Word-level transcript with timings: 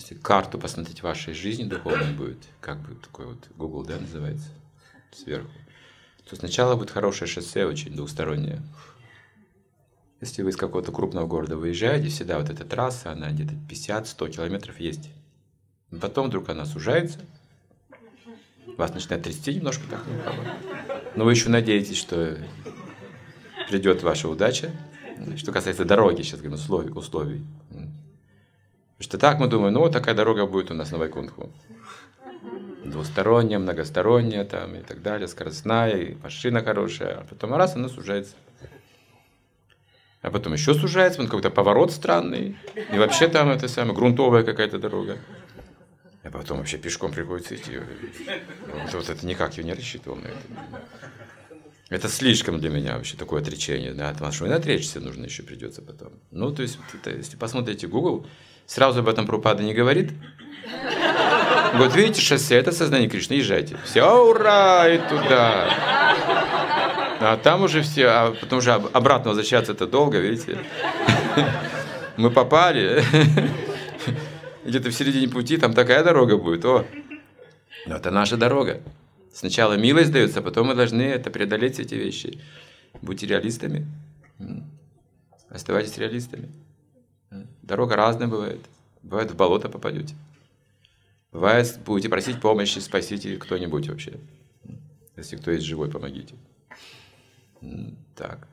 Если 0.00 0.14
карту 0.14 0.58
посмотреть 0.58 1.02
вашей 1.02 1.34
жизни 1.34 1.64
духовной 1.64 2.14
будет, 2.14 2.38
как 2.62 2.80
бы 2.80 2.94
такой 2.94 3.26
вот 3.26 3.48
Google, 3.54 3.84
да, 3.84 3.98
называется, 3.98 4.48
сверху, 5.12 5.50
то 6.26 6.36
сначала 6.36 6.74
будет 6.74 6.90
хорошее 6.90 7.30
шоссе, 7.30 7.66
очень 7.66 7.94
двухстороннее. 7.94 8.62
Если 10.22 10.42
вы 10.42 10.50
из 10.50 10.56
какого-то 10.56 10.90
крупного 10.90 11.26
города 11.26 11.58
выезжаете, 11.58 12.08
всегда 12.08 12.38
вот 12.38 12.48
эта 12.48 12.64
трасса, 12.64 13.12
она 13.12 13.30
где-то 13.30 13.52
50-100 13.68 14.30
километров 14.30 14.80
есть. 14.80 15.10
Потом 16.00 16.28
вдруг 16.28 16.48
она 16.48 16.64
сужается, 16.64 17.20
вас 18.78 18.94
начинает 18.94 19.22
трясти 19.22 19.54
немножко 19.54 19.84
так, 19.90 20.02
но 21.14 21.26
вы 21.26 21.32
еще 21.32 21.50
надеетесь, 21.50 21.98
что 21.98 22.38
придет 23.68 24.02
ваша 24.02 24.30
удача. 24.30 24.70
Что 25.36 25.52
касается 25.52 25.84
дороги, 25.84 26.22
сейчас 26.22 26.40
говорим, 26.40 26.54
условий. 26.54 26.90
условий. 26.90 27.44
Что 29.00 29.16
так 29.16 29.38
мы 29.38 29.46
думаем, 29.46 29.72
ну 29.72 29.80
вот 29.80 29.92
такая 29.92 30.14
дорога 30.14 30.46
будет 30.46 30.70
у 30.70 30.74
нас 30.74 30.90
на 30.90 30.98
Вайкунтху. 30.98 31.50
Двусторонняя, 32.84 33.58
многосторонняя 33.58 34.44
там 34.44 34.74
и 34.74 34.82
так 34.82 35.00
далее, 35.00 35.26
скоростная, 35.26 35.96
и 35.96 36.14
машина 36.16 36.62
хорошая. 36.62 37.20
А 37.20 37.24
потом 37.24 37.54
раз, 37.54 37.76
она 37.76 37.88
сужается. 37.88 38.34
А 40.20 40.30
потом 40.30 40.52
еще 40.52 40.74
сужается, 40.74 41.22
он 41.22 41.28
какой-то 41.28 41.50
поворот 41.50 41.92
странный. 41.92 42.58
И 42.92 42.98
вообще 42.98 43.28
там 43.28 43.48
это 43.48 43.68
самое, 43.68 43.96
грунтовая 43.96 44.44
какая-то 44.44 44.78
дорога. 44.78 45.16
А 46.22 46.30
потом 46.30 46.58
вообще 46.58 46.76
пешком 46.76 47.10
приходится 47.10 47.56
идти. 47.56 47.78
Вот, 47.78 48.92
вот 48.92 49.08
это 49.08 49.26
никак 49.26 49.56
я 49.56 49.64
не 49.64 49.72
рассчитывал 49.72 50.16
на 50.16 50.26
это. 50.26 50.38
Это 51.90 52.08
слишком 52.08 52.60
для 52.60 52.70
меня 52.70 52.96
вообще 52.96 53.16
такое 53.16 53.42
отречение. 53.42 53.92
Да, 53.92 54.12
потому 54.12 54.30
что 54.32 54.46
и 54.46 54.50
отречься 54.50 55.00
нужно 55.00 55.24
еще 55.24 55.42
придется 55.42 55.82
потом. 55.82 56.12
Ну, 56.30 56.52
то 56.52 56.62
есть, 56.62 56.78
это, 56.94 57.10
если 57.10 57.36
посмотрите 57.36 57.88
Google, 57.88 58.26
сразу 58.64 59.00
об 59.00 59.08
этом 59.08 59.26
Прупада 59.26 59.64
не 59.64 59.74
говорит. 59.74 60.12
Вот 61.74 61.94
видите, 61.96 62.20
шоссе, 62.20 62.54
это 62.56 62.70
сознание 62.70 63.08
Кришны, 63.08 63.34
езжайте. 63.34 63.76
Все, 63.84 64.04
ура, 64.24 64.88
и 64.88 64.98
туда. 64.98 65.68
А 67.22 67.36
там 67.42 67.64
уже 67.64 67.82
все, 67.82 68.06
а 68.06 68.32
потом 68.40 68.60
уже 68.60 68.72
обратно 68.72 69.30
возвращаться 69.30 69.72
это 69.72 69.86
долго, 69.86 70.18
видите. 70.18 70.58
Мы 72.16 72.30
попали. 72.30 73.04
Где-то 74.64 74.90
в 74.90 74.92
середине 74.92 75.28
пути 75.28 75.56
там 75.56 75.74
такая 75.74 76.04
дорога 76.04 76.36
будет. 76.36 76.64
О, 76.64 76.86
но 77.86 77.96
это 77.96 78.10
наша 78.12 78.36
дорога. 78.36 78.80
Сначала 79.32 79.74
милость 79.74 80.12
дается, 80.12 80.40
а 80.40 80.42
потом 80.42 80.68
мы 80.68 80.74
должны 80.74 81.02
это 81.02 81.30
преодолеть 81.30 81.78
эти 81.78 81.94
вещи. 81.94 82.40
Будьте 83.00 83.26
реалистами. 83.26 83.86
Оставайтесь 85.48 85.98
реалистами. 85.98 86.50
Дорога 87.62 87.96
разная 87.96 88.26
бывает. 88.26 88.60
Бывает, 89.02 89.30
в 89.30 89.36
болото 89.36 89.68
попадете. 89.68 90.14
Бывает, 91.32 91.78
будете 91.84 92.08
просить 92.08 92.40
помощи, 92.40 92.80
спасите 92.80 93.36
кто-нибудь 93.36 93.88
вообще. 93.88 94.18
Если 95.16 95.36
кто 95.36 95.52
есть 95.52 95.64
живой, 95.64 95.90
помогите. 95.90 96.34
Так. 98.16 98.48